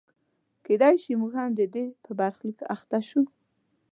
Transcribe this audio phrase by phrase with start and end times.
[0.65, 3.21] کېدای شي موږ هم د ده په برخلیک اخته شو.